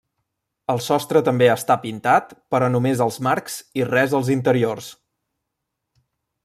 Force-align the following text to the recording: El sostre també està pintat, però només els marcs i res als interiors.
El 0.73 0.79
sostre 0.85 1.21
també 1.27 1.49
està 1.55 1.75
pintat, 1.83 2.33
però 2.55 2.71
només 2.77 3.05
els 3.07 3.21
marcs 3.29 3.61
i 3.83 3.87
res 3.93 4.17
als 4.21 4.35
interiors. 4.37 4.93